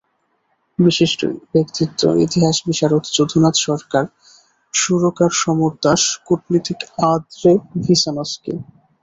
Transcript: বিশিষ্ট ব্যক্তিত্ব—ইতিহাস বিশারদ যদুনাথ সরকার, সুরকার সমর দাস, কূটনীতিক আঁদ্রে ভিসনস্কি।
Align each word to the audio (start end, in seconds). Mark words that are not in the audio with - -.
বিশিষ্ট 0.79 1.21
ব্যক্তিত্ব—ইতিহাস 1.53 2.57
বিশারদ 2.67 3.03
যদুনাথ 3.15 3.55
সরকার, 3.67 4.05
সুরকার 4.73 5.31
সমর 5.41 5.71
দাস, 5.83 6.01
কূটনীতিক 6.25 6.79
আঁদ্রে 7.09 7.51
ভিসনস্কি। 7.83 8.53